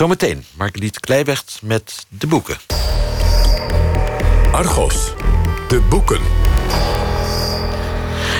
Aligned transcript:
Zometeen 0.00 0.44
Margriet 0.56 1.00
Kleiweg 1.00 1.44
met 1.62 2.06
de 2.08 2.26
boeken. 2.26 2.56
Argos, 4.52 5.12
de 5.68 5.80
boeken. 5.88 6.39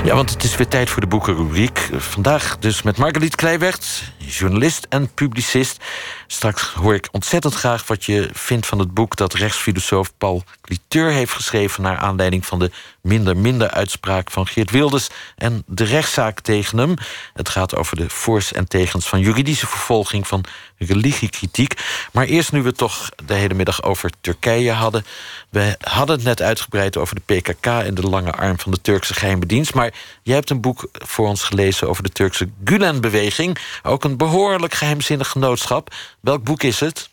Ja, 0.05 0.15
want 0.15 0.31
het 0.31 0.45
is 0.45 0.57
weer 0.57 0.69
tijd 0.69 0.91
voor 0.91 1.01
de 1.01 1.07
boekenrubriek. 1.07 1.89
Vandaag 1.97 2.59
dus 2.59 2.83
met 2.83 2.97
Margriet 2.97 3.35
Kleiwegt, 3.35 4.13
journalist 4.19 4.87
en 4.89 5.15
publicist. 5.15 5.85
Straks 6.27 6.63
hoor 6.63 6.95
ik 6.95 7.09
ontzettend 7.13 7.55
graag 7.55 7.87
wat 7.87 8.05
je 8.05 8.31
vindt 8.33 8.67
van 8.67 8.79
het 8.79 8.95
boek... 8.95 9.17
dat 9.17 9.35
rechtsfilosoof 9.35 10.13
Paul 10.19 10.45
Cliteur 10.61 11.11
heeft 11.11 11.33
geschreven... 11.33 11.83
naar 11.83 11.97
aanleiding 11.97 12.47
van 12.47 12.59
de 12.59 12.71
minder-minder-uitspraak 13.03 14.31
van 14.31 14.47
Geert 14.47 14.71
Wilders... 14.71 15.09
en 15.37 15.63
de 15.67 15.85
rechtszaak 15.85 16.41
tegen 16.41 16.79
hem. 16.79 16.95
Het 17.35 17.49
gaat 17.49 17.77
over 17.77 17.97
de 17.97 18.09
voor's 18.09 18.53
en 18.53 18.69
tegens 18.69 19.09
van 19.09 19.21
juridische 19.21 19.67
vervolging... 19.67 20.27
van 20.27 20.45
religiekritiek. 20.79 21.75
Maar 22.13 22.25
eerst 22.25 22.53
nu 22.53 22.63
we 22.63 22.73
toch 22.73 23.09
de 23.25 23.35
hele 23.35 23.55
middag 23.55 23.83
over 23.83 24.11
Turkije 24.21 24.73
hadden. 24.73 25.05
We 25.49 25.77
hadden 25.81 26.17
het 26.17 26.25
net 26.25 26.43
uitgebreid 26.43 26.97
over 26.97 27.15
de 27.15 27.35
PKK... 27.35 27.67
en 27.67 27.95
de 27.95 28.09
lange 28.09 28.33
arm 28.33 28.59
van 28.59 28.73
de 28.73 28.81
Turkse 28.81 29.15
geheime 29.15 29.47
dienst. 29.47 29.75
Maar 29.75 29.90
jij 30.23 30.35
hebt 30.35 30.51
een 30.51 30.61
boek 30.61 30.89
voor 30.93 31.29
ons 31.29 31.43
gelezen 31.43 31.89
over 31.89 32.03
de 32.03 32.09
Turkse 32.09 32.49
Gulen-beweging. 32.65 33.59
Ook 33.83 34.05
een 34.05 34.17
behoorlijk 34.17 34.75
geheimzinnig 34.75 35.29
genootschap. 35.29 35.95
Welk 36.21 36.45
boek 36.45 36.63
is 36.63 36.81
het? 36.81 37.11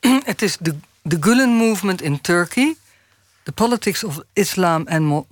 Het 0.24 0.42
is 0.42 0.56
The, 0.62 0.74
the 1.08 1.16
Gulen 1.20 1.50
Movement 1.50 2.02
in 2.02 2.20
Turkey. 2.20 2.76
The 3.42 3.52
Politics 3.52 4.04
of 4.04 4.20
Islam 4.32 4.86
and 4.88 5.30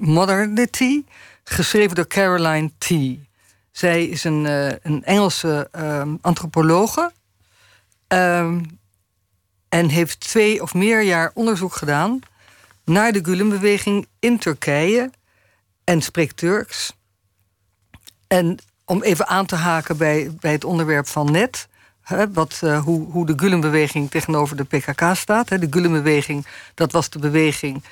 Modernity. 0.00 1.02
Geschreven 1.44 1.96
door 1.96 2.06
Caroline 2.06 2.70
T. 2.78 2.90
Zij 3.70 4.04
is 4.04 4.24
een, 4.24 4.44
uh, 4.44 4.66
een 4.82 5.04
Engelse 5.04 5.68
uh, 5.76 6.02
antropologe. 6.20 7.12
Um, 8.08 8.78
en 9.68 9.88
heeft 9.88 10.20
twee 10.20 10.62
of 10.62 10.74
meer 10.74 11.02
jaar 11.02 11.30
onderzoek 11.34 11.74
gedaan 11.74 12.20
naar 12.84 13.12
de 13.12 13.24
Gulen-beweging 13.24 14.06
in 14.18 14.38
Turkije 14.38 15.10
en 15.90 16.02
spreekt 16.02 16.36
Turks. 16.36 16.96
En 18.26 18.58
om 18.84 19.02
even 19.02 19.26
aan 19.26 19.46
te 19.46 19.54
haken 19.54 19.96
bij, 19.96 20.30
bij 20.40 20.52
het 20.52 20.64
onderwerp 20.64 21.06
van 21.06 21.30
net. 21.30 21.68
Hè, 22.02 22.32
wat, 22.32 22.60
uh, 22.64 22.82
hoe, 22.82 23.10
hoe 23.10 23.26
de 23.26 23.32
Gulen-beweging 23.36 24.10
tegenover 24.10 24.56
de 24.56 24.64
PKK 24.64 25.02
staat. 25.12 25.48
Hè. 25.48 25.58
De 25.58 25.66
Gulen-beweging, 25.70 26.46
dat 26.74 26.92
was 26.92 27.10
de 27.10 27.18
beweging 27.18 27.82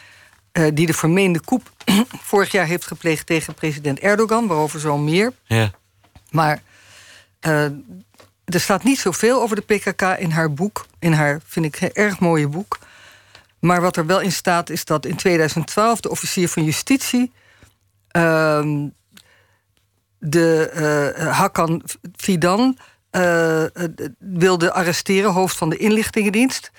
uh, 0.52 0.66
die 0.74 0.86
de 0.86 0.94
vermeende 0.94 1.40
koep 1.40 1.70
vorig 2.30 2.52
jaar 2.52 2.66
heeft 2.66 2.86
gepleegd 2.86 3.26
tegen 3.26 3.54
president 3.54 3.98
Erdogan, 3.98 4.46
waarover 4.46 4.80
zo 4.80 4.98
meer. 4.98 5.32
Ja. 5.44 5.70
Maar 6.30 6.62
uh, 7.46 7.62
er 8.44 8.60
staat 8.60 8.84
niet 8.84 8.98
zoveel 8.98 9.42
over 9.42 9.56
de 9.56 9.74
PKK 9.74 10.02
in 10.02 10.30
haar 10.30 10.52
boek. 10.52 10.86
In 10.98 11.12
haar, 11.12 11.40
vind 11.44 11.64
ik, 11.64 11.76
erg 11.76 12.20
mooie 12.20 12.48
boek. 12.48 12.78
Maar 13.58 13.80
wat 13.80 13.96
er 13.96 14.06
wel 14.06 14.20
in 14.20 14.32
staat 14.32 14.70
is 14.70 14.84
dat 14.84 15.06
in 15.06 15.16
2012 15.16 16.00
de 16.00 16.10
officier 16.10 16.48
van 16.48 16.64
justitie 16.64 17.32
de 20.18 20.70
uh, 20.74 21.38
Hakan 21.38 21.82
Fidan 22.16 22.76
uh, 23.12 23.64
wilde 24.18 24.72
arresteren, 24.72 25.32
hoofd 25.32 25.56
van 25.56 25.70
de 25.70 25.76
inlichtingendienst. 25.76 26.70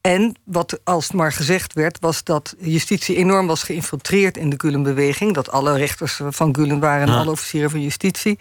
En 0.00 0.34
wat 0.44 0.80
als 0.84 1.12
maar 1.12 1.32
gezegd 1.32 1.72
werd, 1.72 1.98
was 2.00 2.24
dat 2.24 2.54
justitie 2.58 3.16
enorm 3.16 3.46
was 3.46 3.62
geïnfiltreerd 3.62 4.36
in 4.36 4.50
de 4.50 4.56
Gulen-beweging. 4.58 5.34
Dat 5.34 5.50
alle 5.50 5.76
rechters 5.76 6.20
van 6.28 6.54
Gulen 6.54 6.80
waren 6.80 7.08
en 7.08 7.14
alle 7.14 7.30
officieren 7.30 7.70
van 7.70 7.82
justitie. 7.82 8.38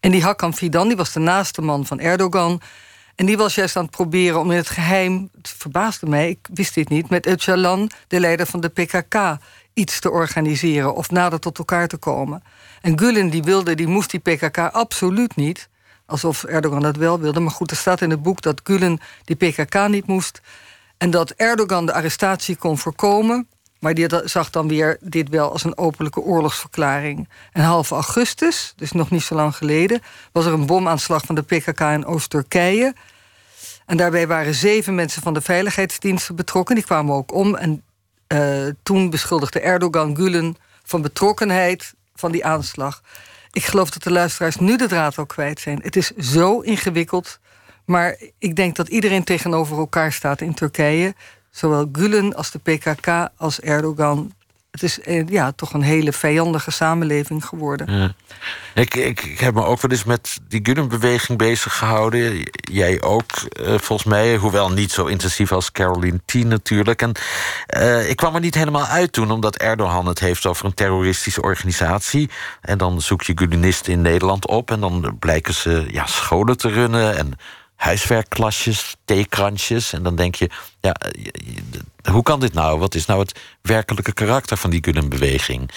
En 0.00 0.10
die 0.10 0.22
Hakan 0.22 0.54
Fidan, 0.54 0.88
die 0.88 0.96
was 0.96 1.12
de 1.12 1.20
naaste 1.20 1.62
man 1.62 1.86
van 1.86 2.00
Erdogan. 2.00 2.60
En 3.14 3.26
die 3.26 3.36
was 3.36 3.54
juist 3.54 3.76
aan 3.76 3.82
het 3.82 3.90
proberen 3.90 4.40
om 4.40 4.50
in 4.50 4.56
het 4.56 4.68
geheim, 4.68 5.28
het 5.36 5.48
verbaasde 5.48 6.06
mij, 6.06 6.28
ik 6.28 6.48
wist 6.52 6.74
dit 6.74 6.88
niet, 6.88 7.10
met 7.10 7.28
Öcalan, 7.28 7.86
de 8.06 8.20
leider 8.20 8.46
van 8.46 8.60
de 8.60 8.68
PKK, 8.68 9.36
iets 9.76 10.00
te 10.00 10.10
organiseren 10.10 10.94
of 10.94 11.10
nader 11.10 11.38
tot 11.38 11.58
elkaar 11.58 11.88
te 11.88 11.96
komen. 11.96 12.42
En 12.80 12.98
Gulen 12.98 13.30
die 13.30 13.42
wilde, 13.42 13.74
die 13.74 13.86
moest 13.86 14.10
die 14.10 14.20
PKK 14.20 14.58
absoluut 14.58 15.36
niet. 15.36 15.68
Alsof 16.06 16.44
Erdogan 16.44 16.80
dat 16.80 16.96
wel 16.96 17.20
wilde. 17.20 17.40
Maar 17.40 17.50
goed, 17.50 17.70
er 17.70 17.76
staat 17.76 18.00
in 18.00 18.10
het 18.10 18.22
boek 18.22 18.42
dat 18.42 18.60
Gulen 18.64 18.98
die 19.24 19.36
PKK 19.36 19.88
niet 19.88 20.06
moest. 20.06 20.40
En 20.96 21.10
dat 21.10 21.30
Erdogan 21.30 21.86
de 21.86 21.92
arrestatie 21.92 22.56
kon 22.56 22.78
voorkomen. 22.78 23.48
Maar 23.80 23.94
die 23.94 24.08
zag 24.24 24.50
dan 24.50 24.68
weer 24.68 24.96
dit 25.00 25.28
wel 25.28 25.52
als 25.52 25.64
een 25.64 25.78
openlijke 25.78 26.20
oorlogsverklaring. 26.20 27.28
En 27.52 27.62
half 27.62 27.90
augustus, 27.90 28.72
dus 28.76 28.92
nog 28.92 29.10
niet 29.10 29.22
zo 29.22 29.34
lang 29.34 29.56
geleden, 29.56 30.00
was 30.32 30.46
er 30.46 30.52
een 30.52 30.66
bomaanslag 30.66 31.24
van 31.24 31.34
de 31.34 31.42
PKK 31.42 31.80
in 31.80 32.06
Oost-Turkije. 32.06 32.94
En 33.86 33.96
daarbij 33.96 34.26
waren 34.26 34.54
zeven 34.54 34.94
mensen 34.94 35.22
van 35.22 35.34
de 35.34 35.40
veiligheidsdiensten 35.40 36.36
betrokken. 36.36 36.74
Die 36.74 36.84
kwamen 36.84 37.14
ook 37.14 37.34
om. 37.34 37.54
En 37.54 37.82
uh, 38.28 38.66
toen 38.82 39.10
beschuldigde 39.10 39.60
Erdogan 39.60 40.16
Gulen 40.16 40.56
van 40.82 41.02
betrokkenheid 41.02 41.94
van 42.14 42.32
die 42.32 42.44
aanslag. 42.44 43.02
Ik 43.52 43.64
geloof 43.64 43.90
dat 43.90 44.02
de 44.02 44.10
luisteraars 44.10 44.56
nu 44.56 44.76
de 44.76 44.86
draad 44.86 45.18
al 45.18 45.26
kwijt 45.26 45.60
zijn. 45.60 45.80
Het 45.82 45.96
is 45.96 46.10
zo 46.10 46.60
ingewikkeld. 46.60 47.38
Maar 47.84 48.16
ik 48.38 48.56
denk 48.56 48.76
dat 48.76 48.88
iedereen 48.88 49.24
tegenover 49.24 49.78
elkaar 49.78 50.12
staat 50.12 50.40
in 50.40 50.54
Turkije. 50.54 51.14
Zowel 51.50 51.88
Gulen 51.92 52.34
als 52.34 52.50
de 52.50 52.58
PKK 52.58 53.28
als 53.36 53.60
Erdogan. 53.60 54.32
Het 54.76 54.84
is 54.84 55.00
eh, 55.00 55.28
ja, 55.28 55.52
toch 55.52 55.72
een 55.72 55.82
hele 55.82 56.12
vijandige 56.12 56.70
samenleving 56.70 57.44
geworden. 57.44 58.14
Ik, 58.74 58.94
ik, 58.94 59.24
ik, 59.24 59.38
heb 59.38 59.54
me 59.54 59.64
ook 59.64 59.80
wel 59.80 59.90
eens 59.90 60.04
met 60.04 60.38
die 60.48 60.60
Gulen-beweging 60.62 61.38
bezig 61.38 61.76
gehouden. 61.76 62.50
Jij 62.52 63.02
ook, 63.02 63.24
uh, 63.60 63.66
volgens 63.78 64.04
mij. 64.04 64.36
Hoewel 64.36 64.70
niet 64.70 64.92
zo 64.92 65.06
intensief 65.06 65.52
als 65.52 65.72
Caroline 65.72 66.20
T 66.24 66.34
natuurlijk. 66.34 67.02
En 67.02 67.12
uh, 67.76 68.10
ik 68.10 68.16
kwam 68.16 68.34
er 68.34 68.40
niet 68.40 68.54
helemaal 68.54 68.86
uit 68.86 69.12
toen... 69.12 69.30
omdat 69.30 69.56
Erdogan 69.56 70.06
het 70.06 70.18
heeft 70.18 70.46
over 70.46 70.64
een 70.64 70.74
terroristische 70.74 71.42
organisatie. 71.42 72.30
En 72.60 72.78
dan 72.78 73.00
zoek 73.00 73.22
je 73.22 73.32
Gulenisten 73.34 73.92
in 73.92 74.02
Nederland 74.02 74.46
op... 74.46 74.70
en 74.70 74.80
dan 74.80 75.16
blijken 75.18 75.54
ze 75.54 75.86
ja, 75.90 76.06
scholen 76.06 76.56
te 76.56 76.68
runnen... 76.68 77.16
en 77.16 77.32
huiswerkklasjes, 77.76 78.96
theekransjes. 79.04 79.92
En 79.92 80.02
dan 80.02 80.16
denk 80.16 80.34
je, 80.34 80.50
ja, 80.80 80.94
hoe 82.10 82.22
kan 82.22 82.40
dit 82.40 82.52
nou? 82.52 82.78
Wat 82.78 82.94
is 82.94 83.06
nou 83.06 83.20
het 83.20 83.40
werkelijke 83.62 84.12
karakter 84.12 84.56
van 84.56 84.70
die 84.70 84.84
Gulen-beweging? 84.84 85.70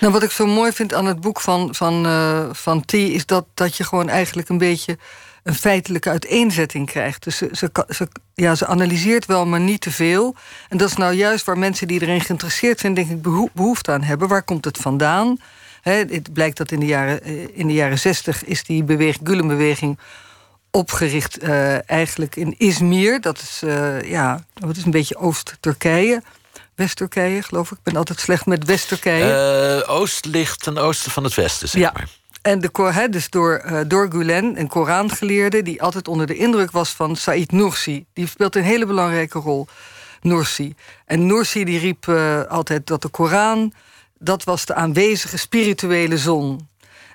Nou, 0.00 0.12
wat 0.12 0.22
ik 0.22 0.30
zo 0.30 0.46
mooi 0.46 0.72
vind 0.72 0.94
aan 0.94 1.06
het 1.06 1.20
boek 1.20 1.40
van, 1.40 1.74
van, 1.74 2.06
uh, 2.06 2.48
van 2.52 2.84
T... 2.84 2.92
is 2.92 3.26
dat, 3.26 3.46
dat 3.54 3.76
je 3.76 3.84
gewoon 3.84 4.08
eigenlijk 4.08 4.48
een 4.48 4.58
beetje 4.58 4.98
een 5.42 5.54
feitelijke 5.54 6.10
uiteenzetting 6.10 6.86
krijgt. 6.86 7.24
Dus 7.24 7.36
ze, 7.36 7.70
ze, 7.88 8.08
ja, 8.34 8.54
ze 8.54 8.66
analyseert 8.66 9.26
wel, 9.26 9.46
maar 9.46 9.60
niet 9.60 9.80
te 9.80 9.90
veel. 9.90 10.34
En 10.68 10.78
dat 10.78 10.88
is 10.88 10.96
nou 10.96 11.12
juist 11.14 11.44
waar 11.44 11.58
mensen 11.58 11.88
die 11.88 12.00
erin 12.02 12.20
geïnteresseerd 12.20 12.80
zijn... 12.80 12.94
denk 12.94 13.10
ik, 13.10 13.22
behoefte 13.52 13.92
aan 13.92 14.02
hebben. 14.02 14.28
Waar 14.28 14.42
komt 14.42 14.64
het 14.64 14.78
vandaan? 14.78 15.38
He, 15.80 15.92
het 15.92 16.32
blijkt 16.32 16.56
dat 16.56 16.70
in 16.70 16.80
de 16.80 16.86
jaren, 16.86 17.22
eh, 17.22 17.58
in 17.58 17.66
de 17.66 17.72
jaren 17.72 17.98
zestig 17.98 18.44
is 18.44 18.64
die 18.64 18.84
beweging, 18.84 19.28
Gulen-beweging 19.28 19.98
opgericht 20.70 21.42
uh, 21.42 21.90
eigenlijk 21.90 22.36
in 22.36 22.54
Izmir. 22.58 23.20
Dat 23.20 23.38
is, 23.38 23.60
uh, 23.64 24.02
ja, 24.02 24.44
wat 24.54 24.76
is 24.76 24.84
een 24.84 24.90
beetje 24.90 25.16
Oost-Turkije. 25.16 26.22
West-Turkije, 26.74 27.42
geloof 27.42 27.70
ik. 27.70 27.78
Ik 27.78 27.84
ben 27.84 27.96
altijd 27.96 28.20
slecht 28.20 28.46
met 28.46 28.64
West-Turkije. 28.64 29.82
Uh, 29.86 29.94
Oost 29.94 30.24
ligt 30.24 30.62
ten 30.62 30.78
oosten 30.78 31.10
van 31.10 31.24
het 31.24 31.34
westen, 31.34 31.68
zeg 31.68 31.82
ja. 31.82 31.90
maar. 31.94 32.08
En 32.42 32.60
de, 32.60 32.70
he, 32.92 33.08
dus 33.08 33.30
door, 33.30 33.84
door 33.86 34.10
Gulen, 34.10 34.60
een 34.60 34.68
Korangeleerde... 34.68 35.62
die 35.62 35.82
altijd 35.82 36.08
onder 36.08 36.26
de 36.26 36.36
indruk 36.36 36.70
was 36.70 36.90
van 36.90 37.16
Said 37.16 37.52
Nursi. 37.52 38.04
Die 38.12 38.28
speelt 38.28 38.56
een 38.56 38.62
hele 38.62 38.86
belangrijke 38.86 39.38
rol, 39.38 39.66
Nursi. 40.20 40.74
En 41.04 41.26
Nursi 41.26 41.64
die 41.64 41.78
riep 41.78 42.08
altijd 42.48 42.86
dat 42.86 43.02
de 43.02 43.08
Koran... 43.08 43.72
dat 44.18 44.44
was 44.44 44.64
de 44.64 44.74
aanwezige 44.74 45.36
spirituele 45.36 46.18
zon. 46.18 46.68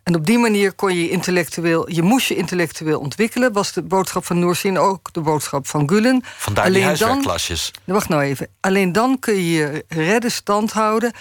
En 0.06 0.16
op 0.16 0.26
die 0.26 0.38
manier 0.38 0.74
kon 0.74 0.96
je 0.96 1.10
intellectueel, 1.10 1.92
je 1.92 2.02
moest 2.02 2.28
je 2.28 2.36
intellectueel 2.36 3.00
ontwikkelen, 3.00 3.54
was 3.54 3.72
de 3.72 3.82
boodschap 3.82 4.26
van 4.26 4.40
Noorsin 4.40 4.78
ook 4.78 5.14
de 5.14 5.22
boodschap 5.22 5.68
van 5.68 5.90
Gulen. 5.90 6.24
Vandaar 6.38 6.64
Alleen 6.64 6.78
die 6.78 6.85
huiswerkklasjes. 6.85 7.72
Dan, 7.85 7.96
wacht 7.96 8.09
nou 8.09 8.22
even. 8.22 8.47
Alleen 8.59 8.91
dan 8.91 9.20
kun 9.20 9.35
je 9.35 9.52
je 9.52 9.85
redden, 9.88 10.32
stand 10.32 10.72
houden 10.72 11.12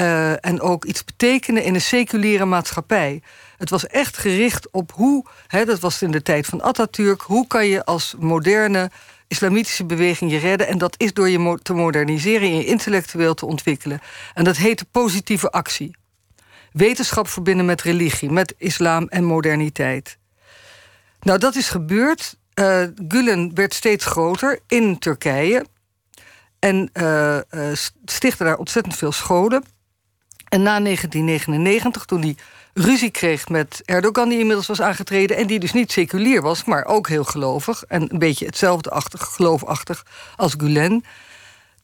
uh, 0.00 0.44
en 0.44 0.60
ook 0.60 0.84
iets 0.84 1.04
betekenen 1.04 1.62
in 1.62 1.74
een 1.74 1.80
seculiere 1.80 2.44
maatschappij. 2.44 3.22
Het 3.56 3.70
was 3.70 3.86
echt 3.86 4.16
gericht 4.16 4.70
op 4.70 4.92
hoe, 4.94 5.26
hè, 5.46 5.64
dat 5.64 5.80
was 5.80 6.02
in 6.02 6.10
de 6.10 6.22
tijd 6.22 6.46
van 6.46 6.62
Atatürk, 6.62 7.20
hoe 7.20 7.46
kan 7.46 7.66
je 7.66 7.84
als 7.84 8.14
moderne 8.18 8.90
islamitische 9.28 9.84
beweging 9.84 10.30
je 10.30 10.38
redden. 10.38 10.66
En 10.66 10.78
dat 10.78 10.94
is 10.96 11.12
door 11.12 11.28
je 11.28 11.58
te 11.62 11.72
moderniseren 11.72 12.48
en 12.48 12.56
je 12.56 12.64
intellectueel 12.64 13.34
te 13.34 13.46
ontwikkelen. 13.46 14.00
En 14.34 14.44
dat 14.44 14.56
heette 14.56 14.84
positieve 14.84 15.50
actie 15.50 16.00
wetenschap 16.72 17.28
verbinden 17.28 17.66
met 17.66 17.82
religie, 17.82 18.30
met 18.30 18.54
islam 18.58 19.08
en 19.08 19.24
moderniteit. 19.24 20.18
Nou, 21.20 21.38
dat 21.38 21.54
is 21.54 21.68
gebeurd. 21.68 22.36
Uh, 22.54 22.82
Gulen 23.08 23.54
werd 23.54 23.74
steeds 23.74 24.04
groter 24.04 24.60
in 24.66 24.98
Turkije. 24.98 25.64
En 26.58 26.90
uh, 26.94 27.38
stichtte 28.04 28.44
daar 28.44 28.56
ontzettend 28.56 28.96
veel 28.96 29.12
scholen. 29.12 29.64
En 30.48 30.62
na 30.62 30.80
1999, 30.80 32.04
toen 32.04 32.20
hij 32.20 32.36
ruzie 32.74 33.10
kreeg 33.10 33.48
met 33.48 33.82
Erdogan, 33.84 34.28
die 34.28 34.38
inmiddels 34.38 34.66
was 34.66 34.80
aangetreden. 34.80 35.36
En 35.36 35.46
die 35.46 35.58
dus 35.58 35.72
niet 35.72 35.92
seculier 35.92 36.42
was, 36.42 36.64
maar 36.64 36.84
ook 36.84 37.08
heel 37.08 37.24
gelovig. 37.24 37.84
En 37.84 38.12
een 38.12 38.18
beetje 38.18 38.46
hetzelfde 38.46 38.90
achtig, 38.90 39.20
geloofachtig 39.22 40.06
als 40.36 40.54
Gulen. 40.58 41.04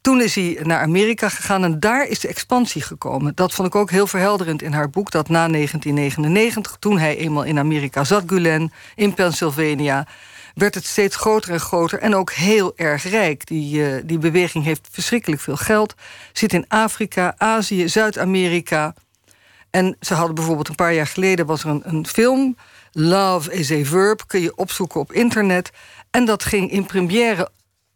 Toen 0.00 0.21
is 0.21 0.35
hij 0.35 0.59
naar 0.62 0.81
Amerika 0.81 1.29
gegaan 1.29 1.65
en 1.65 1.81
daar 1.81 2.06
is 2.06 2.19
de 2.19 2.29
expansie 2.29 2.83
gekomen. 2.83 3.35
Dat 3.35 3.53
vond 3.53 3.69
ik 3.69 3.75
ook 3.75 3.91
heel 3.91 4.06
verhelderend 4.06 4.62
in 4.62 4.73
haar 4.73 4.91
boek. 4.91 5.11
Dat 5.11 5.29
na 5.29 5.49
1999, 5.49 6.77
toen 6.79 6.99
hij 6.99 7.17
eenmaal 7.17 7.45
in 7.45 7.59
Amerika 7.59 8.05
zat, 8.05 8.23
Gulen, 8.27 8.73
in 8.95 9.15
Pennsylvania 9.15 10.06
werd 10.55 10.75
het 10.75 10.85
steeds 10.87 11.17
groter 11.17 11.53
en 11.53 11.61
groter 11.61 11.99
en 11.99 12.15
ook 12.15 12.33
heel 12.33 12.73
erg 12.77 13.09
rijk. 13.09 13.47
Die, 13.47 13.81
uh, 13.81 14.03
die 14.05 14.19
beweging 14.19 14.65
heeft 14.65 14.89
verschrikkelijk 14.91 15.43
veel 15.43 15.56
geld. 15.56 15.95
Zit 16.33 16.53
in 16.53 16.65
Afrika, 16.69 17.35
Azië, 17.37 17.89
Zuid-Amerika. 17.89 18.94
En 19.71 19.97
ze 20.01 20.15
hadden 20.15 20.35
bijvoorbeeld 20.35 20.69
een 20.69 20.75
paar 20.75 20.94
jaar 20.94 21.06
geleden 21.06 21.47
was 21.47 21.65
er 21.65 21.71
een, 21.71 21.83
een 21.85 22.06
film. 22.06 22.56
Love 22.93 23.53
is 23.53 23.71
a 23.71 23.85
Verb, 23.85 24.25
kun 24.27 24.41
je 24.41 24.56
opzoeken 24.56 25.01
op 25.01 25.12
internet. 25.12 25.71
En 26.11 26.25
dat 26.25 26.44
ging 26.44 26.71
in 26.71 26.87
première 26.87 27.49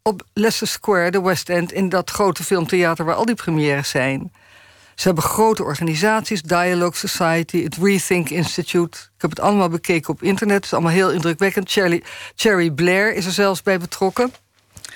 op 0.02 0.22
Leicester 0.32 0.69
Square, 0.69 1.10
de 1.10 1.22
West 1.22 1.49
End... 1.49 1.72
in 1.72 1.88
dat 1.88 2.10
grote 2.10 2.44
filmtheater 2.44 3.04
waar 3.04 3.14
al 3.14 3.25
die 3.25 3.34
premières 3.34 3.90
zijn. 3.90 4.32
Ze 4.94 5.06
hebben 5.06 5.25
grote 5.25 5.64
organisaties, 5.64 6.43
Dialogue 6.43 7.08
Society, 7.08 7.62
het 7.62 7.76
Rethink 7.76 8.31
Institute. 8.31 8.99
Ik 8.99 9.20
heb 9.20 9.31
het 9.31 9.40
allemaal 9.40 9.69
bekeken 9.69 10.12
op 10.12 10.22
internet. 10.22 10.56
Het 10.56 10.64
is 10.64 10.72
allemaal 10.72 10.93
heel 10.93 11.10
indrukwekkend. 11.10 11.70
Cherry, 11.70 12.02
Cherry 12.37 12.70
Blair 12.70 13.14
is 13.14 13.26
er 13.26 13.32
zelfs 13.32 13.62
bij 13.62 13.78
betrokken. 13.78 14.32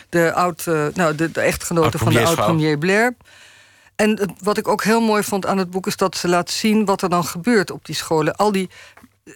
De, 0.08 0.32
oud, 0.32 0.66
uh, 0.68 0.86
nou, 0.94 1.14
de, 1.14 1.30
de 1.30 1.40
echtgenote 1.40 1.98
van 1.98 2.12
de 2.12 2.24
oud-premier 2.24 2.78
Blair. 2.78 3.16
En 3.96 4.34
wat 4.42 4.58
ik 4.58 4.68
ook 4.68 4.84
heel 4.84 5.00
mooi 5.00 5.22
vond 5.22 5.46
aan 5.46 5.58
het 5.58 5.70
boek 5.70 5.86
is 5.86 5.96
dat 5.96 6.16
ze 6.16 6.28
laat 6.28 6.50
zien 6.50 6.84
wat 6.84 7.02
er 7.02 7.08
dan 7.08 7.24
gebeurt 7.24 7.70
op 7.70 7.84
die 7.84 7.94
scholen. 7.94 8.36
Al 8.36 8.52
die 8.52 8.70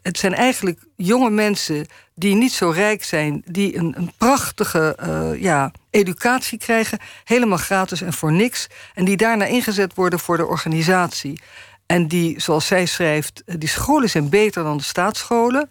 het 0.03 0.19
zijn 0.19 0.35
eigenlijk 0.35 0.79
jonge 0.97 1.31
mensen 1.31 1.87
die 2.15 2.35
niet 2.35 2.53
zo 2.53 2.71
rijk 2.71 3.05
zijn, 3.05 3.43
die 3.45 3.77
een, 3.77 3.95
een 3.97 4.13
prachtige 4.19 4.97
uh, 5.03 5.43
ja, 5.43 5.73
educatie 5.91 6.59
krijgen, 6.59 6.99
helemaal 7.25 7.59
gratis 7.59 8.01
en 8.01 8.13
voor 8.13 8.33
niks, 8.33 8.67
en 8.95 9.05
die 9.05 9.17
daarna 9.17 9.45
ingezet 9.45 9.95
worden 9.95 10.19
voor 10.19 10.37
de 10.37 10.47
organisatie. 10.47 11.41
En 11.87 12.09
die, 12.09 12.41
zoals 12.41 12.67
zij 12.67 12.87
schrijft, 12.87 13.43
eh, 13.47 13.55
die 13.59 13.69
scholen 13.69 14.11
zijn 14.11 14.29
beter 14.29 14.63
dan 14.63 14.77
de 14.77 14.83
staatsscholen. 14.83 15.71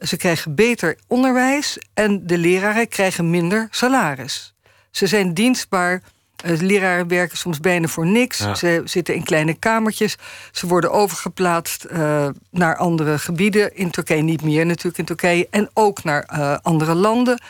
Ze 0.00 0.16
krijgen 0.16 0.54
beter 0.54 0.98
onderwijs 1.06 1.78
en 1.94 2.26
de 2.26 2.38
leraren 2.38 2.88
krijgen 2.88 3.30
minder 3.30 3.68
salaris. 3.70 4.54
Ze 4.90 5.06
zijn 5.06 5.34
dienstbaar 5.34 6.02
leraren 6.44 7.08
werken 7.08 7.38
soms 7.38 7.60
bijna 7.60 7.86
voor 7.86 8.06
niks. 8.06 8.38
Ze 8.52 8.82
zitten 8.84 9.14
in 9.14 9.24
kleine 9.24 9.54
kamertjes. 9.54 10.16
Ze 10.52 10.66
worden 10.66 10.92
overgeplaatst 10.92 11.86
uh, 11.92 12.28
naar 12.50 12.76
andere 12.76 13.18
gebieden. 13.18 13.76
In 13.76 13.90
Turkije 13.90 14.22
niet 14.22 14.42
meer 14.42 14.66
natuurlijk 14.66 14.98
in 14.98 15.04
Turkije. 15.04 15.46
En 15.50 15.70
ook 15.74 16.04
naar 16.04 16.30
uh, 16.32 16.56
andere 16.62 16.94
landen. 16.94 17.40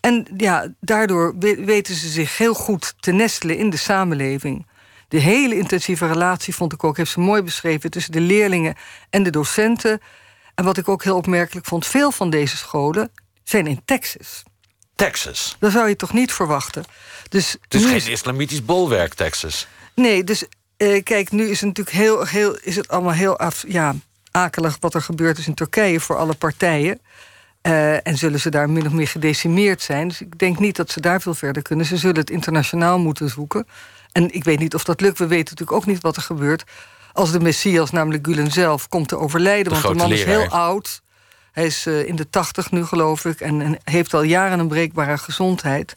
En 0.00 0.26
ja, 0.36 0.72
daardoor 0.80 1.34
weten 1.64 1.94
ze 1.94 2.08
zich 2.08 2.38
heel 2.38 2.54
goed 2.54 2.94
te 3.00 3.12
nestelen 3.12 3.56
in 3.56 3.70
de 3.70 3.76
samenleving. 3.76 4.66
De 5.08 5.18
hele 5.18 5.56
intensieve 5.56 6.06
relatie, 6.06 6.54
vond 6.54 6.72
ik 6.72 6.84
ook, 6.84 6.96
heeft 6.96 7.10
ze 7.10 7.20
mooi 7.20 7.42
beschreven... 7.42 7.90
tussen 7.90 8.12
de 8.12 8.20
leerlingen 8.20 8.74
en 9.10 9.22
de 9.22 9.30
docenten. 9.30 10.00
En 10.54 10.64
wat 10.64 10.76
ik 10.76 10.88
ook 10.88 11.04
heel 11.04 11.16
opmerkelijk 11.16 11.66
vond... 11.66 11.86
veel 11.86 12.10
van 12.10 12.30
deze 12.30 12.56
scholen 12.56 13.10
zijn 13.42 13.66
in 13.66 13.80
Texas. 13.84 14.42
Texas? 14.98 15.56
Dat 15.58 15.72
zou 15.72 15.88
je 15.88 15.96
toch 15.96 16.12
niet 16.12 16.32
verwachten? 16.32 16.84
Dus 17.28 17.56
het 17.60 17.74
is 17.74 17.84
geen 17.84 18.12
islamitisch 18.12 18.64
bolwerk, 18.64 19.14
Texas. 19.14 19.66
Nee, 19.94 20.24
dus 20.24 20.44
eh, 20.76 21.02
kijk, 21.02 21.30
nu 21.30 21.48
is 21.48 21.60
het 21.60 21.68
natuurlijk 21.68 21.96
heel, 21.96 22.24
heel, 22.26 22.58
is 22.62 22.76
het 22.76 22.88
allemaal 22.88 23.12
heel 23.12 23.38
af, 23.38 23.64
ja, 23.68 23.94
akelig 24.30 24.76
wat 24.80 24.94
er 24.94 25.02
gebeurd 25.02 25.38
is 25.38 25.46
in 25.46 25.54
Turkije 25.54 26.00
voor 26.00 26.16
alle 26.16 26.34
partijen. 26.34 27.00
Uh, 27.62 28.06
en 28.06 28.16
zullen 28.16 28.40
ze 28.40 28.50
daar 28.50 28.70
min 28.70 28.86
of 28.86 28.92
meer 28.92 29.08
gedecimeerd 29.08 29.82
zijn. 29.82 30.08
Dus 30.08 30.20
ik 30.20 30.38
denk 30.38 30.58
niet 30.58 30.76
dat 30.76 30.90
ze 30.90 31.00
daar 31.00 31.20
veel 31.20 31.34
verder 31.34 31.62
kunnen. 31.62 31.86
Ze 31.86 31.96
zullen 31.96 32.16
het 32.16 32.30
internationaal 32.30 32.98
moeten 32.98 33.28
zoeken. 33.28 33.66
En 34.12 34.34
ik 34.34 34.44
weet 34.44 34.58
niet 34.58 34.74
of 34.74 34.84
dat 34.84 35.00
lukt. 35.00 35.18
We 35.18 35.26
weten 35.26 35.50
natuurlijk 35.50 35.78
ook 35.78 35.86
niet 35.86 36.02
wat 36.02 36.16
er 36.16 36.22
gebeurt. 36.22 36.64
Als 37.12 37.32
de 37.32 37.40
Messias, 37.40 37.90
namelijk 37.90 38.26
Gulen 38.26 38.50
zelf, 38.50 38.88
komt 38.88 39.08
te 39.08 39.18
overlijden. 39.18 39.72
De 39.72 39.80
want 39.80 39.82
de 39.82 39.94
man 39.94 40.08
leraar. 40.08 40.34
is 40.34 40.40
heel 40.40 40.48
oud. 40.48 41.02
Hij 41.58 41.66
is 41.66 41.86
uh, 41.86 42.06
in 42.06 42.16
de 42.16 42.30
tachtig 42.30 42.70
nu, 42.70 42.84
geloof 42.84 43.24
ik. 43.24 43.40
En, 43.40 43.78
heeft 43.84 44.14
al 44.14 44.22
jaren 44.22 44.58
een 44.58 44.68
breekbare 44.68 45.18
gezondheid. 45.18 45.96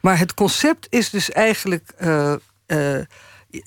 Maar 0.00 0.18
het 0.18 0.34
concept 0.34 0.86
is 0.90 1.10
dus 1.10 1.30
eigenlijk 1.30 1.92
uh, 1.98 2.32
uh, 2.66 2.98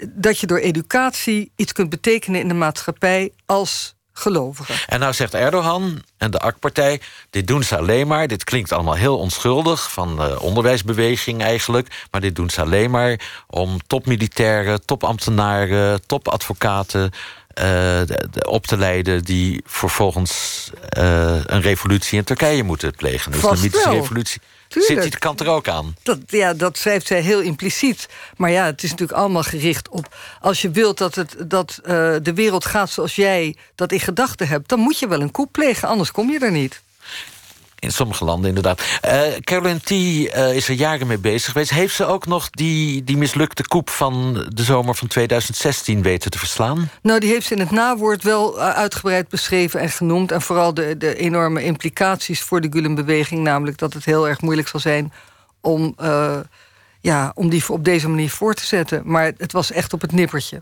dat 0.10 0.40
je 0.40 0.48
door 0.48 0.58
educatie 0.58 1.52
iets 1.56 1.72
kunt 1.72 1.90
betekenen 1.90 2.40
in 2.40 2.48
de 2.48 2.54
maatschappij 2.54 3.32
als 3.46 3.96
gelovige. 4.14 4.74
En 4.88 5.00
nou 5.00 5.14
zegt 5.14 5.34
Erdogan 5.34 6.04
en 6.18 6.32
de 6.32 6.40
AK-partij: 6.40 7.02
dit 7.30 7.48
doen 7.48 7.64
ze 7.64 7.78
alleen 7.78 8.08
maar. 8.08 8.28
Dit 8.28 8.44
klinkt 8.44 8.72
allemaal 8.72 8.96
heel 8.96 9.18
onschuldig, 9.18 9.92
van 9.92 10.16
de 10.16 10.42
onderwijsbeweging 10.42 11.42
eigenlijk. 11.42 12.06
Maar 12.12 12.22
dit 12.22 12.36
doen 12.36 12.50
ze 12.50 12.62
alleen 12.62 12.92
maar 12.92 13.44
om 13.48 13.78
topmilitairen, 13.88 14.86
topambtenaren, 14.86 16.06
topadvocaten. 16.06 17.12
Uh, 17.62 18.02
op 18.42 18.66
te 18.68 18.78
leiden 18.78 19.24
die 19.24 19.62
vervolgens 19.66 20.69
uh, 20.98 21.40
een 21.46 21.62
revolutie 21.62 22.18
in 22.18 22.24
Turkije 22.24 22.63
moeten 22.63 22.96
plegen. 22.96 23.31
Een 23.31 23.38
islamitische 23.38 23.90
revolutie. 23.90 24.42
Tuurlijk. 24.68 25.02
Zit 25.02 25.12
die 25.12 25.19
kant 25.19 25.40
er 25.40 25.48
ook 25.48 25.68
aan? 25.68 25.96
Dat, 26.04 26.19
ja, 26.28 26.54
dat 26.54 26.78
schrijft 26.78 27.07
zij 27.07 27.22
heel 27.22 27.42
impliciet. 27.42 28.07
Maar 28.38 28.52
ja, 28.52 28.66
het 28.66 28.84
is 28.84 28.90
natuurlijk 28.90 29.19
allemaal 29.19 29.44
gericht 29.44 29.90
op... 29.90 30.16
als 30.42 30.62
je 30.62 30.72
wilt 30.72 30.98
dat, 30.98 31.16
het, 31.16 31.36
dat 31.40 31.80
uh, 31.81 31.88
de 32.22 32.34
wereld 32.34 32.66
gaat 32.66 32.90
zoals 32.90 33.16
jij 33.16 33.56
dat 33.75 33.92
in 33.92 34.00
gedachten 34.00 34.48
hebt... 34.48 34.69
dan 34.69 34.80
moet 34.80 35.00
je 35.00 35.08
wel 35.08 35.22
een 35.22 35.31
coup 35.31 35.51
plegen, 35.51 35.88
anders 35.88 36.12
kom 36.12 36.31
je 36.31 36.40
er 36.40 36.51
niet. 36.51 36.81
In 37.86 37.92
sommige 37.92 38.26
landen 38.26 38.48
inderdaad. 38.48 38.84
Uh, 39.06 39.22
Caroline 39.40 39.80
T. 39.80 39.92
Uh, 39.92 40.56
is 40.56 40.68
er 40.68 40.76
jaren 40.76 41.08
mee 41.08 41.18
bezig 41.18 41.52
geweest. 41.52 41.70
Heeft 41.70 41.96
ze 41.96 42.06
ook 42.06 42.26
nog 42.26 42.50
die, 42.50 43.04
die 43.04 43.18
mislukte 43.18 43.68
koep 43.68 43.90
van 43.90 44.46
de 44.54 44.64
zomer 44.64 44.96
van 44.96 45.08
2016 45.08 46.02
weten 46.02 46.32
te 46.32 46.40
verslaan? 46.40 46.90
Nou, 47.02 47.20
die 47.20 47.30
heeft 47.30 47.48
ze 47.48 47.54
in 47.54 47.60
het 47.60 47.72
nawoord 47.72 48.24
wel 48.24 48.60
uitgebreid 48.60 49.30
beschreven 49.30 49.80
en 49.80 49.90
genoemd. 49.90 50.32
En 50.32 50.42
vooral 50.42 50.74
de, 50.74 50.98
de 50.98 51.16
enorme 51.16 51.64
implicaties 51.64 52.42
voor 52.42 52.62
de 52.62 52.68
Gulen-beweging. 52.72 53.44
Namelijk 53.44 53.78
dat 53.78 53.94
het 53.94 54.06
heel 54.06 54.28
erg 54.28 54.42
moeilijk 54.42 54.68
zal 54.68 54.80
zijn 54.80 55.14
om, 55.62 55.96
ja, 57.02 57.32
om 57.36 57.50
die 57.50 57.64
op 57.68 57.84
deze 57.84 58.10
manier 58.10 58.30
voor 58.30 58.54
te 58.54 58.66
zetten. 58.66 59.02
Maar 59.06 59.32
het 59.38 59.52
was 59.52 59.72
echt 59.72 59.94
op 59.94 60.02
het 60.02 60.12
nippertje. 60.12 60.62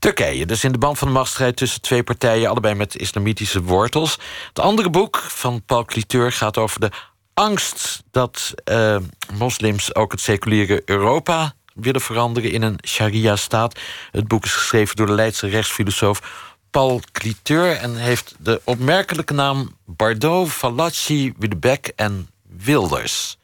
Turkije, 0.00 0.46
dus 0.46 0.64
in 0.64 0.72
de 0.72 0.78
band 0.78 0.98
van 0.98 1.08
de 1.08 1.14
machtsstrijd 1.14 1.56
tussen 1.56 1.80
twee 1.80 2.02
partijen... 2.02 2.48
allebei 2.48 2.74
met 2.74 2.96
islamitische 2.96 3.62
wortels. 3.62 4.18
Het 4.48 4.58
andere 4.58 4.90
boek 4.90 5.16
van 5.16 5.62
Paul 5.66 5.84
Cliteur 5.84 6.32
gaat 6.32 6.58
over 6.58 6.80
de 6.80 6.90
angst... 7.34 8.02
dat 8.10 8.54
uh, 8.64 8.96
moslims 9.32 9.94
ook 9.94 10.12
het 10.12 10.20
seculiere 10.20 10.82
Europa 10.84 11.54
willen 11.74 12.00
veranderen... 12.00 12.50
in 12.50 12.62
een 12.62 12.78
sharia-staat. 12.86 13.78
Het 14.10 14.28
boek 14.28 14.44
is 14.44 14.52
geschreven 14.52 14.96
door 14.96 15.06
de 15.06 15.12
Leidse 15.12 15.46
rechtsfilosoof 15.46 16.48
Paul 16.70 17.00
Cliteur... 17.12 17.76
en 17.76 17.96
heeft 17.96 18.34
de 18.38 18.60
opmerkelijke 18.64 19.34
naam 19.34 19.76
Bardot, 19.84 20.48
Fallaci, 20.48 21.32
Wiedebeck 21.38 21.92
en 21.96 22.28
Wilders. 22.42 23.38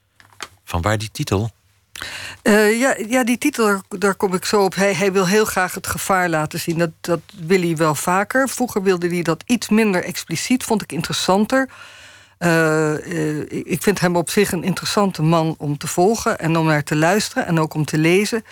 Van 0.64 0.82
waar 0.82 0.98
die 0.98 1.10
titel? 1.10 1.50
Uh, 2.42 2.78
ja, 2.78 2.96
ja, 3.08 3.24
die 3.24 3.38
titel, 3.38 3.80
daar 3.88 4.14
kom 4.14 4.34
ik 4.34 4.44
zo 4.44 4.64
op. 4.64 4.74
Hij, 4.74 4.94
hij 4.94 5.12
wil 5.12 5.26
heel 5.26 5.44
graag 5.44 5.74
het 5.74 5.86
gevaar 5.86 6.28
laten 6.28 6.60
zien. 6.60 6.78
Dat, 6.78 6.90
dat 7.00 7.20
wil 7.40 7.60
hij 7.60 7.76
wel 7.76 7.94
vaker. 7.94 8.48
Vroeger 8.48 8.82
wilde 8.82 9.08
hij 9.08 9.22
dat 9.22 9.42
iets 9.46 9.68
minder 9.68 10.04
expliciet, 10.04 10.64
vond 10.64 10.82
ik 10.82 10.92
interessanter. 10.92 11.68
Uh, 12.38 13.06
uh, 13.06 13.40
ik 13.50 13.82
vind 13.82 14.00
hem 14.00 14.16
op 14.16 14.30
zich 14.30 14.52
een 14.52 14.62
interessante 14.62 15.22
man 15.22 15.54
om 15.58 15.78
te 15.78 15.86
volgen 15.86 16.38
en 16.38 16.56
om 16.56 16.66
naar 16.66 16.82
te 16.82 16.96
luisteren 16.96 17.46
en 17.46 17.60
ook 17.60 17.74
om 17.74 17.84
te 17.84 17.98
lezen. 17.98 18.44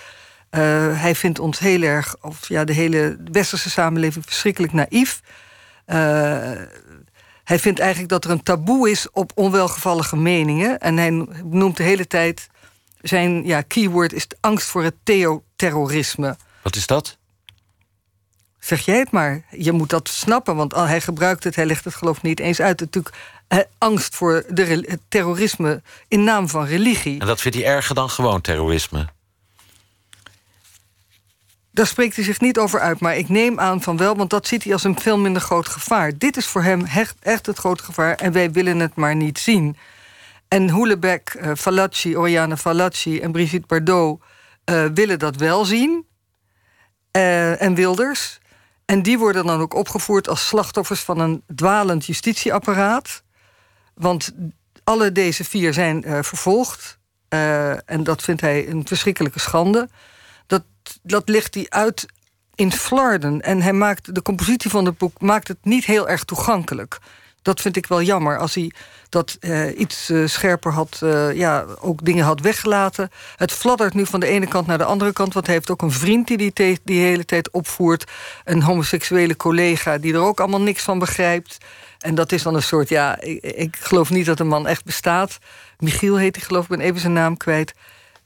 hij 0.94 1.14
vindt 1.14 1.38
ons 1.38 1.58
heel 1.58 1.82
erg, 1.82 2.16
of 2.20 2.48
ja, 2.48 2.64
de 2.64 2.72
hele 2.72 3.16
westerse 3.32 3.70
samenleving 3.70 4.24
verschrikkelijk 4.24 4.72
naïef. 4.72 5.20
hij 7.44 7.58
vindt 7.58 7.78
eigenlijk 7.78 8.10
dat 8.10 8.24
er 8.24 8.30
een 8.30 8.42
taboe 8.42 8.90
is 8.90 9.10
op 9.10 9.32
onwelgevallige 9.34 10.16
meningen. 10.16 10.78
En 10.78 10.96
hij 10.96 11.26
noemt 11.44 11.76
de 11.76 11.82
hele 11.82 12.06
tijd 12.06 12.48
zijn 13.08 13.46
ja, 13.46 13.62
keyword 13.62 14.12
is 14.12 14.26
angst 14.40 14.66
voor 14.66 14.82
het 14.82 14.94
theoterrorisme. 15.02 16.36
Wat 16.62 16.76
is 16.76 16.86
dat? 16.86 17.18
Zeg 18.58 18.84
jij 18.84 18.98
het 18.98 19.10
maar. 19.10 19.42
Je 19.50 19.72
moet 19.72 19.90
dat 19.90 20.08
snappen, 20.08 20.56
want 20.56 20.74
hij 20.74 21.00
gebruikt 21.00 21.44
het, 21.44 21.56
hij 21.56 21.66
legt 21.66 21.84
het 21.84 21.94
geloof 21.94 22.22
niet 22.22 22.40
eens 22.40 22.60
uit. 22.60 22.80
Natuurlijk 22.80 23.14
eh, 23.48 23.58
angst 23.78 24.14
voor 24.14 24.44
de, 24.48 24.64
het 24.64 25.00
terrorisme 25.08 25.82
in 26.08 26.24
naam 26.24 26.48
van 26.48 26.64
religie. 26.64 27.20
En 27.20 27.26
dat 27.26 27.40
vindt 27.40 27.56
hij 27.56 27.66
erger 27.66 27.94
dan 27.94 28.10
gewoon 28.10 28.40
terrorisme? 28.40 29.08
Daar 31.70 31.86
spreekt 31.86 32.16
hij 32.16 32.24
zich 32.24 32.40
niet 32.40 32.58
over 32.58 32.80
uit, 32.80 33.00
maar 33.00 33.16
ik 33.16 33.28
neem 33.28 33.60
aan 33.60 33.82
van 33.82 33.96
wel, 33.96 34.16
want 34.16 34.30
dat 34.30 34.46
ziet 34.46 34.64
hij 34.64 34.72
als 34.72 34.84
een 34.84 35.00
veel 35.00 35.18
minder 35.18 35.42
groot 35.42 35.68
gevaar. 35.68 36.18
Dit 36.18 36.36
is 36.36 36.46
voor 36.46 36.62
hem 36.62 36.84
echt, 36.84 37.16
echt 37.20 37.46
het 37.46 37.58
grote 37.58 37.82
gevaar 37.82 38.14
en 38.14 38.32
wij 38.32 38.52
willen 38.52 38.78
het 38.78 38.94
maar 38.94 39.16
niet 39.16 39.38
zien. 39.38 39.76
En 40.48 40.70
Hoelebeck, 40.70 41.36
uh, 41.40 41.50
Fallaci, 41.56 42.16
Oriane 42.16 42.56
Fallaci 42.56 43.20
en 43.20 43.32
Brigitte 43.32 43.66
Bardot 43.66 44.22
uh, 44.70 44.84
willen 44.94 45.18
dat 45.18 45.36
wel 45.36 45.64
zien. 45.64 46.06
Uh, 47.16 47.62
en 47.62 47.74
Wilders. 47.74 48.38
En 48.84 49.02
die 49.02 49.18
worden 49.18 49.46
dan 49.46 49.60
ook 49.60 49.74
opgevoerd 49.74 50.28
als 50.28 50.46
slachtoffers 50.46 51.00
van 51.00 51.18
een 51.18 51.42
dwalend 51.54 52.06
justitieapparaat. 52.06 53.22
Want 53.94 54.34
alle 54.84 55.12
deze 55.12 55.44
vier 55.44 55.72
zijn 55.72 56.24
vervolgd. 56.24 56.98
En 57.86 58.02
dat 58.02 58.22
vindt 58.22 58.40
hij 58.40 58.68
een 58.68 58.86
verschrikkelijke 58.86 59.38
schande. 59.38 59.88
Dat, 60.46 60.64
dat 61.02 61.28
ligt 61.28 61.54
hij 61.54 61.66
uit 61.68 62.06
in 62.54 62.72
Flarden. 62.72 63.40
En 63.40 63.62
hij 63.62 63.72
maakt, 63.72 64.14
de 64.14 64.22
compositie 64.22 64.70
van 64.70 64.84
het 64.84 64.98
boek 64.98 65.20
maakt 65.20 65.48
het 65.48 65.58
niet 65.62 65.84
heel 65.84 66.08
erg 66.08 66.24
toegankelijk. 66.24 66.98
Dat 67.44 67.60
vind 67.60 67.76
ik 67.76 67.86
wel 67.86 68.02
jammer. 68.02 68.38
Als 68.38 68.54
hij 68.54 68.72
dat 69.08 69.36
uh, 69.40 69.78
iets 69.78 70.10
uh, 70.10 70.26
scherper 70.26 70.72
had, 70.72 71.00
uh, 71.02 71.32
ja, 71.32 71.64
ook 71.80 72.04
dingen 72.04 72.24
had 72.24 72.40
weggelaten. 72.40 73.10
Het 73.36 73.52
fladdert 73.52 73.94
nu 73.94 74.06
van 74.06 74.20
de 74.20 74.26
ene 74.26 74.46
kant 74.46 74.66
naar 74.66 74.78
de 74.78 74.84
andere 74.84 75.12
kant. 75.12 75.34
Want 75.34 75.46
hij 75.46 75.54
heeft 75.54 75.70
ook 75.70 75.82
een 75.82 75.90
vriend 75.90 76.26
die 76.26 76.52
die, 76.52 76.78
die 76.84 77.00
hele 77.00 77.24
tijd 77.24 77.50
opvoert. 77.50 78.10
Een 78.44 78.62
homoseksuele 78.62 79.36
collega 79.36 79.98
die 79.98 80.14
er 80.14 80.20
ook 80.20 80.40
allemaal 80.40 80.60
niks 80.60 80.82
van 80.82 80.98
begrijpt. 80.98 81.58
En 81.98 82.14
dat 82.14 82.32
is 82.32 82.42
dan 82.42 82.54
een 82.54 82.62
soort, 82.62 82.88
ja, 82.88 83.20
ik, 83.20 83.42
ik 83.42 83.76
geloof 83.80 84.10
niet 84.10 84.26
dat 84.26 84.40
een 84.40 84.48
man 84.48 84.66
echt 84.66 84.84
bestaat. 84.84 85.38
Michiel 85.78 86.16
heet 86.16 86.36
hij, 86.36 86.44
geloof 86.44 86.62
ik, 86.62 86.68
ben 86.68 86.80
even 86.80 87.00
zijn 87.00 87.12
naam 87.12 87.36
kwijt. 87.36 87.74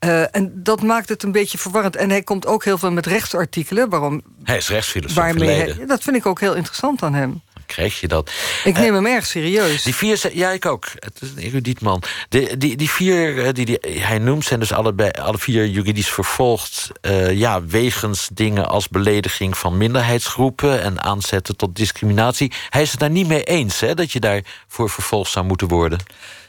Uh, 0.04 0.36
en 0.36 0.50
dat 0.54 0.82
maakt 0.82 1.08
het 1.08 1.22
een 1.22 1.32
beetje 1.32 1.58
verwarrend. 1.58 1.96
En 1.96 2.10
hij 2.10 2.22
komt 2.22 2.46
ook 2.46 2.64
heel 2.64 2.78
veel 2.78 2.92
met 2.92 3.06
rechtsartikelen. 3.06 3.88
Waarom, 3.88 4.22
hij 4.42 4.56
is 4.56 4.68
rechtsfilosoof 4.68 5.24
hij, 5.24 5.86
Dat 5.86 6.02
vind 6.02 6.16
ik 6.16 6.26
ook 6.26 6.40
heel 6.40 6.54
interessant 6.54 7.02
aan 7.02 7.14
hem. 7.14 7.42
Krijg 7.68 8.00
je 8.00 8.08
dat. 8.08 8.30
Ik 8.64 8.74
neem 8.74 8.88
uh, 8.88 8.94
hem 8.94 9.06
erg 9.06 9.26
serieus. 9.26 9.82
Die 9.82 9.94
vier, 9.94 10.30
ja, 10.32 10.50
ik 10.50 10.66
ook. 10.66 10.86
Het 10.94 11.18
is 11.20 11.28
een 11.30 11.38
erudiet 11.38 11.80
man. 11.80 12.02
De, 12.28 12.56
die, 12.58 12.76
die 12.76 12.90
vier 12.90 13.44
eh, 13.44 13.52
die, 13.52 13.64
die 13.64 13.78
hij 13.82 14.18
noemt 14.18 14.44
zijn 14.44 14.60
dus 14.60 14.72
allebei, 14.72 15.10
alle 15.10 15.38
vier 15.38 15.66
juridisch 15.66 16.08
vervolgd. 16.08 16.90
Uh, 17.02 17.32
ja, 17.32 17.64
wegens 17.64 18.28
dingen 18.32 18.68
als 18.68 18.88
belediging 18.88 19.58
van 19.58 19.76
minderheidsgroepen 19.76 20.82
en 20.82 21.02
aanzetten 21.02 21.56
tot 21.56 21.76
discriminatie. 21.76 22.52
Hij 22.68 22.82
is 22.82 22.90
het 22.90 23.00
daar 23.00 23.10
niet 23.10 23.28
mee 23.28 23.44
eens 23.44 23.80
hè, 23.80 23.94
dat 23.94 24.12
je 24.12 24.20
daarvoor 24.20 24.90
vervolgd 24.90 25.30
zou 25.30 25.46
moeten 25.46 25.68
worden. 25.68 25.98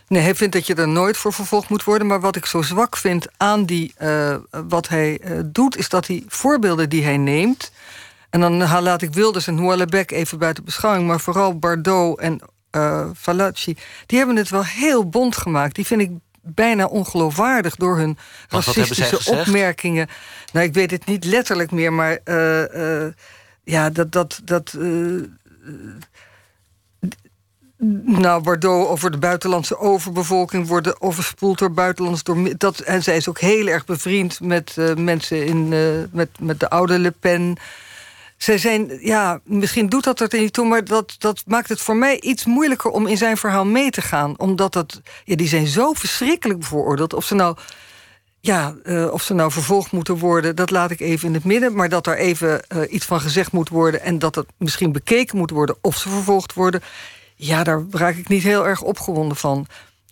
Nee, 0.08 0.22
hij 0.22 0.36
vindt 0.36 0.54
dat 0.54 0.68
je 0.68 0.76
er 0.76 0.88
nooit 0.88 1.18
voor 1.18 1.34
vervolgd 1.34 1.70
moet 1.70 1.84
worden. 1.84 2.08
Maar 2.08 2.20
wat 2.20 2.36
ik 2.36 2.46
zo 2.46 2.62
zwak 2.62 2.98
vind 2.98 3.28
aan 3.38 3.66
die, 3.66 3.94
uh, 4.02 4.36
wat 4.68 4.88
hij 4.88 5.20
uh, 5.24 5.40
doet, 5.46 5.78
is 5.78 5.90
dat 5.90 6.08
hij 6.08 6.24
voorbeelden 6.28 6.90
die 6.90 7.04
hij 7.04 7.18
neemt. 7.18 7.72
En 8.30 8.40
dan 8.40 8.82
laat 8.82 9.02
ik 9.02 9.14
Wilders 9.14 9.48
en 9.48 9.56
Noëllebec 9.56 10.12
even 10.12 10.38
buiten 10.38 10.64
beschouwing. 10.64 11.08
Maar 11.08 11.20
vooral 11.20 11.60
Bardot 11.60 12.20
en 12.20 12.40
uh, 12.76 13.10
Falacci. 13.16 13.78
Die 14.06 14.18
hebben 14.18 14.36
het 14.36 14.50
wel 14.50 14.66
heel 14.66 15.10
bond 15.10 15.38
gemaakt. 15.38 15.76
Die 15.76 15.86
vind 15.86 16.02
ik 16.02 16.12
bijna 16.42 16.86
ongeloofwaardig 16.86 17.76
door 17.76 17.98
hun 17.98 18.18
racistische 18.50 19.32
opmerkingen. 19.32 20.08
Nou, 20.54 20.66
ik 20.66 20.74
weet 20.74 20.92
het 20.92 21.06
niet 21.06 21.26
letterlijk 21.26 21.72
meer, 21.72 21.94
maar 21.94 22.20
ja, 23.64 23.90
dat. 23.90 24.12
dat, 24.12 24.42
dat 24.44 24.76
nou, 28.04 28.44
Bordeaux 28.44 28.90
over 28.90 29.12
de 29.12 29.18
buitenlandse 29.18 29.78
overbevolking 29.78 30.68
worden 30.68 31.02
overspoeld 31.02 31.58
door 31.58 31.72
buitenlands. 31.72 32.24
Door, 32.24 32.58
dat, 32.58 32.80
en 32.80 33.04
zij 33.04 33.16
is 33.16 33.30
ook 33.30 33.40
heel 33.40 33.68
erg 33.68 33.86
bevriend 33.86 34.40
met 34.40 34.76
uh, 34.80 34.96
mensen 34.96 35.46
in, 35.46 35.72
uh, 35.72 36.04
met, 36.12 36.30
met 36.40 36.60
de 36.60 36.70
oude 36.70 37.00
Le 37.00 37.12
Pen. 37.12 37.58
Zij 38.40 38.58
zijn, 38.58 38.98
ja, 39.02 39.40
misschien 39.44 39.90
doet 39.90 40.04
dat 40.04 40.20
er 40.20 40.40
niet 40.40 40.54
toe, 40.54 40.68
maar 40.68 40.86
dat, 40.86 41.16
dat 41.18 41.44
maakt 41.46 41.70
het 41.70 41.82
voor 41.82 41.96
mij 41.96 42.20
iets 42.20 42.46
moeilijker 42.46 42.92
om 42.92 43.08
in 43.08 43.18
zijn 43.18 43.38
verhaal 43.38 43.66
mee 43.66 43.90
te 43.90 44.02
gaan. 44.02 44.38
Omdat 44.38 44.74
dat, 44.74 45.02
ja, 45.24 45.36
die 45.36 45.48
zijn 45.48 45.68
zo 45.68 45.94
verschrikkelijk 45.94 46.60
bevooroordeeld. 46.60 47.14
Of 47.14 47.26
ze 47.26 47.36
nou 47.36 47.58
ja, 48.40 48.76
uh, 48.84 49.12
of 49.12 49.24
ze 49.24 49.34
nou 49.34 49.52
vervolgd 49.52 49.92
moeten 49.92 50.18
worden, 50.18 50.56
dat 50.56 50.70
laat 50.70 50.92
ik 50.92 51.00
even 51.00 51.28
in 51.28 51.34
het 51.34 51.44
midden. 51.44 51.76
Maar 51.76 51.90
dat 51.90 52.08
er 52.08 52.18
even 52.18 52.62
uh, 52.76 52.82
iets 52.90 53.06
van 53.06 53.22
gezegd 53.22 53.52
moet 53.52 53.70
worden 53.70 54.02
en 54.02 54.20
dat 54.20 54.36
het 54.36 54.48
misschien 54.58 54.92
bekeken 54.92 55.38
moet 55.38 55.52
worden 55.52 55.78
of 55.82 55.98
ze 55.98 56.10
vervolgd 56.10 56.54
worden. 56.54 56.82
Ja, 57.36 57.64
daar 57.64 57.84
raak 57.92 58.16
ik 58.16 58.28
niet 58.28 58.44
heel 58.44 58.68
erg 58.68 58.82
opgewonden 58.82 59.38
van. 59.38 59.68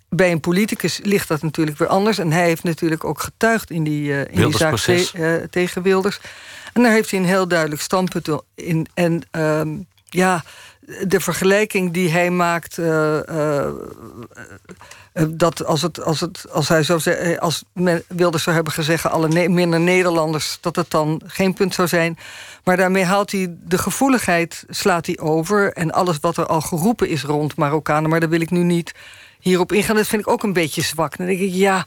Bij 0.09 0.31
een 0.31 0.39
politicus 0.39 0.99
ligt 1.03 1.27
dat 1.27 1.41
natuurlijk 1.41 1.77
weer 1.77 1.87
anders. 1.87 2.17
En 2.17 2.31
hij 2.31 2.45
heeft 2.45 2.63
natuurlijk 2.63 3.03
ook 3.03 3.21
getuigd 3.21 3.71
in 3.71 3.83
die, 3.83 4.03
uh, 4.03 4.19
in 4.19 4.49
die 4.49 4.57
zaak 4.57 4.77
te, 4.77 5.47
tegen 5.49 5.81
Wilders. 5.81 6.19
En 6.77 6.83
daar 6.83 6.91
heeft 6.91 7.11
hij 7.11 7.19
een 7.19 7.25
heel 7.25 7.47
duidelijk 7.47 7.81
standpunt 7.81 8.29
in. 8.55 8.87
En 8.93 9.21
uh, 9.31 9.61
ja, 10.09 10.43
de 11.07 11.19
vergelijking 11.19 11.93
die 11.93 12.09
hij 12.09 12.29
maakt. 12.29 12.77
Uh, 12.77 13.69
dat 15.27 15.65
als, 15.65 15.81
het, 15.81 16.03
als, 16.03 16.19
het, 16.19 16.45
als 16.51 16.67
hij 16.67 16.83
zou 16.83 16.99
zeggen, 16.99 17.39
als 17.39 17.63
Wilders 18.07 18.43
zou 18.43 18.55
hebben 18.55 18.73
gezegd, 18.73 19.05
alle 19.05 19.49
minder 19.49 19.79
Nederlanders, 19.79 20.57
dat 20.61 20.75
het 20.75 20.89
dan 20.91 21.21
geen 21.25 21.53
punt 21.53 21.73
zou 21.73 21.87
zijn. 21.87 22.17
Maar 22.63 22.77
daarmee 22.77 23.03
haalt 23.03 23.31
hij 23.31 23.55
de 23.63 23.77
gevoeligheid, 23.77 24.63
slaat 24.69 25.05
hij 25.05 25.19
over. 25.19 25.73
En 25.73 25.91
alles 25.91 26.17
wat 26.21 26.37
er 26.37 26.45
al 26.45 26.61
geroepen 26.61 27.09
is 27.09 27.23
rond 27.23 27.55
Marokkanen, 27.55 28.09
maar 28.09 28.19
daar 28.19 28.29
wil 28.29 28.41
ik 28.41 28.51
nu 28.51 28.63
niet 28.63 28.93
hierop 29.39 29.71
ingaan. 29.71 29.95
Dat 29.95 30.07
vind 30.07 30.21
ik 30.21 30.29
ook 30.29 30.43
een 30.43 30.53
beetje 30.53 30.81
zwak. 30.81 31.17
Dan 31.17 31.27
denk 31.27 31.39
ik, 31.39 31.53
ja, 31.53 31.85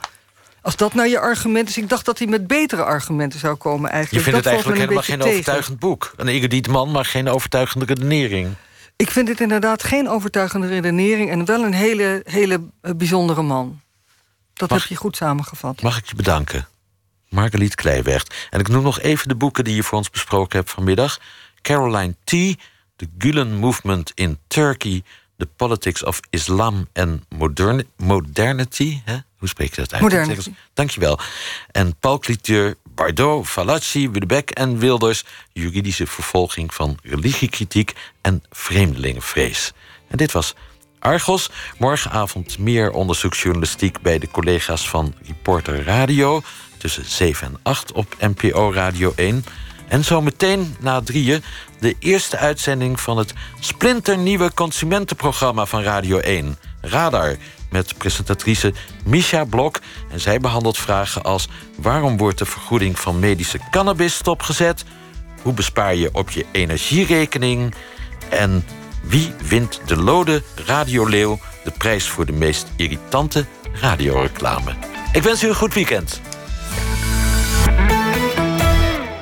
als 0.62 0.76
dat 0.76 0.94
nou 0.94 1.08
je 1.08 1.18
argument 1.18 1.68
is... 1.68 1.76
ik 1.76 1.88
dacht 1.88 2.04
dat 2.04 2.18
hij 2.18 2.26
met 2.26 2.46
betere 2.46 2.82
argumenten 2.82 3.38
zou 3.38 3.54
komen 3.54 3.90
eigenlijk. 3.90 4.26
Je 4.26 4.30
vindt 4.30 4.44
dat 4.44 4.52
het 4.54 4.62
eigenlijk 4.62 4.80
helemaal 4.80 5.02
geen 5.02 5.18
tegen. 5.18 5.32
overtuigend 5.32 5.78
boek. 5.78 6.12
Een 6.16 6.28
erudiet 6.28 6.68
man, 6.68 6.90
maar 6.90 7.04
geen 7.04 7.28
overtuigende 7.28 7.84
redenering. 7.84 8.54
Ik 8.96 9.10
vind 9.10 9.28
het 9.28 9.40
inderdaad 9.40 9.82
geen 9.82 10.08
overtuigende 10.08 10.66
redenering... 10.66 11.30
en 11.30 11.44
wel 11.44 11.64
een 11.64 11.74
hele, 11.74 12.20
hele 12.24 12.60
bijzondere 12.96 13.42
man. 13.42 13.80
Dat 14.52 14.70
Mag- 14.70 14.80
heb 14.80 14.88
je 14.88 14.96
goed 14.96 15.16
samengevat. 15.16 15.82
Mag 15.82 15.98
ik 15.98 16.06
je 16.06 16.14
bedanken? 16.14 16.68
Marguerite 17.28 17.76
Kleiweg. 17.76 18.24
En 18.50 18.60
ik 18.60 18.68
noem 18.68 18.82
nog 18.82 19.00
even 19.00 19.28
de 19.28 19.34
boeken 19.34 19.64
die 19.64 19.74
je 19.74 19.82
voor 19.82 19.98
ons 19.98 20.10
besproken 20.10 20.58
hebt 20.58 20.70
vanmiddag. 20.70 21.20
Caroline 21.62 22.14
T., 22.24 22.30
The 22.96 23.08
Gulen 23.18 23.56
Movement 23.56 24.12
in 24.14 24.38
Turkey... 24.46 25.02
The 25.40 25.48
Politics 25.56 26.04
of 26.04 26.20
Islam 26.30 26.88
and 26.92 27.24
Modern 27.28 27.84
Modernity. 27.96 29.00
Hè? 29.04 29.16
Hoe 29.38 29.48
spreek 29.48 29.74
je 29.74 29.80
dat 29.80 29.92
uit? 29.92 30.02
Modernity. 30.02 30.52
Dankjewel. 30.74 31.18
En 31.72 31.96
Paul 31.96 32.18
Cliteur, 32.18 32.76
Bardot, 32.94 33.48
Falacci, 33.48 34.10
Wildebeck 34.10 34.50
en 34.50 34.78
Wilders... 34.78 35.24
juridische 35.52 36.06
vervolging 36.06 36.74
van 36.74 36.98
religiekritiek 37.02 37.92
en 38.20 38.42
vreemdelingenvrees. 38.50 39.72
En 40.08 40.16
dit 40.16 40.32
was 40.32 40.54
Argos. 40.98 41.50
Morgenavond 41.78 42.58
meer 42.58 42.90
onderzoeksjournalistiek... 42.90 44.00
bij 44.00 44.18
de 44.18 44.30
collega's 44.30 44.88
van 44.88 45.14
Reporter 45.26 45.84
Radio... 45.84 46.42
tussen 46.78 47.04
7 47.04 47.46
en 47.46 47.58
8 47.62 47.92
op 47.92 48.16
NPO 48.18 48.72
Radio 48.72 49.12
1... 49.16 49.44
En 49.90 50.04
zo 50.04 50.20
meteen 50.20 50.76
na 50.80 51.00
drieën 51.00 51.42
de 51.78 51.96
eerste 51.98 52.36
uitzending 52.36 53.00
van 53.00 53.18
het 53.18 53.34
splinternieuwe 53.60 54.54
consumentenprogramma 54.54 55.66
van 55.66 55.82
Radio 55.82 56.18
1, 56.18 56.56
Radar, 56.80 57.36
met 57.70 57.98
presentatrice 57.98 58.72
Misha 59.04 59.44
Blok. 59.44 59.80
En 60.10 60.20
zij 60.20 60.40
behandelt 60.40 60.78
vragen 60.78 61.22
als: 61.22 61.48
waarom 61.76 62.16
wordt 62.16 62.38
de 62.38 62.44
vergoeding 62.44 62.98
van 62.98 63.18
medische 63.18 63.58
cannabis 63.70 64.14
stopgezet? 64.14 64.84
Hoe 65.42 65.52
bespaar 65.52 65.94
je 65.94 66.08
op 66.12 66.30
je 66.30 66.46
energierekening? 66.52 67.74
En 68.28 68.64
wie 69.02 69.32
wint 69.48 69.80
de 69.86 69.96
Lode 69.96 70.42
Radioleeuw 70.66 71.38
de 71.64 71.70
prijs 71.70 72.08
voor 72.08 72.26
de 72.26 72.32
meest 72.32 72.66
irritante 72.76 73.46
radioreclame? 73.72 74.74
Ik 75.12 75.22
wens 75.22 75.42
u 75.42 75.48
een 75.48 75.54
goed 75.54 75.74
weekend. 75.74 76.20